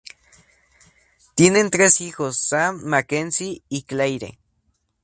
Tienen 1.35 1.69
tres 1.69 2.01
hijos: 2.01 2.35
Sam, 2.37 2.81
Mackenzie 2.83 3.61
y 3.69 3.83
Claire. 3.83 4.39